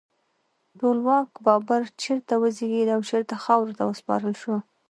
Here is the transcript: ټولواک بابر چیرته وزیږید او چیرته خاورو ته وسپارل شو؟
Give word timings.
ټولواک 0.79 1.29
بابر 1.45 1.83
چیرته 2.01 2.33
وزیږید 2.41 2.89
او 2.95 3.01
چیرته 3.09 3.35
خاورو 3.43 3.77
ته 3.77 3.83
وسپارل 3.85 4.33
شو؟ 4.41 4.55